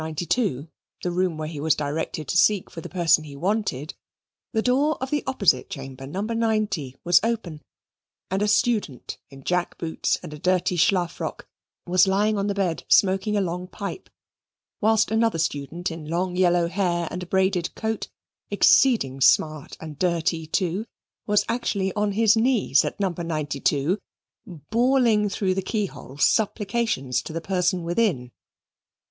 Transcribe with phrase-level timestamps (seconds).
[0.03, 0.67] 92,
[1.03, 3.93] the room where he was directed to seek for the person he wanted,
[4.51, 6.21] the door of the opposite chamber, No.
[6.21, 7.61] 90, was open,
[8.31, 11.41] and a student, in jack boots and a dirty schlafrock,
[11.85, 14.09] was lying on the bed smoking a long pipe;
[14.81, 18.07] whilst another student in long yellow hair and a braided coat,
[18.49, 20.83] exceeding smart and dirty too,
[21.27, 23.09] was actually on his knees at No.
[23.09, 23.99] 92,
[24.47, 28.31] bawling through the keyhole supplications to the person within.